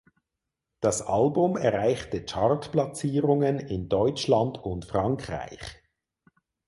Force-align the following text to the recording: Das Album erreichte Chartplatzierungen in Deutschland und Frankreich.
Das 0.79 1.03
Album 1.03 1.57
erreichte 1.57 2.25
Chartplatzierungen 2.25 3.59
in 3.59 3.87
Deutschland 3.87 4.57
und 4.57 4.85
Frankreich. 4.85 5.79